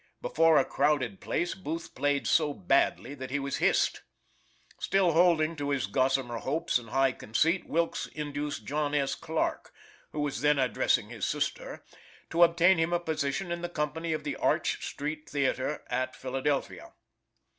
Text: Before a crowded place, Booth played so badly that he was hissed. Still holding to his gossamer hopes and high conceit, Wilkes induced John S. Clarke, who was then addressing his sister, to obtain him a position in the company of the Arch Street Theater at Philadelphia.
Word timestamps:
Before 0.19 0.57
a 0.57 0.65
crowded 0.65 1.19
place, 1.21 1.53
Booth 1.53 1.93
played 1.93 2.25
so 2.25 2.55
badly 2.55 3.13
that 3.13 3.29
he 3.29 3.37
was 3.37 3.57
hissed. 3.57 4.01
Still 4.79 5.11
holding 5.11 5.55
to 5.57 5.69
his 5.69 5.85
gossamer 5.85 6.39
hopes 6.39 6.79
and 6.79 6.89
high 6.89 7.11
conceit, 7.11 7.67
Wilkes 7.69 8.07
induced 8.07 8.65
John 8.65 8.95
S. 8.95 9.13
Clarke, 9.13 9.71
who 10.11 10.21
was 10.21 10.41
then 10.41 10.57
addressing 10.57 11.11
his 11.11 11.27
sister, 11.27 11.85
to 12.31 12.41
obtain 12.41 12.79
him 12.79 12.93
a 12.93 12.99
position 12.99 13.51
in 13.51 13.61
the 13.61 13.69
company 13.69 14.11
of 14.11 14.23
the 14.23 14.35
Arch 14.37 14.83
Street 14.89 15.29
Theater 15.29 15.83
at 15.87 16.15
Philadelphia. 16.15 16.93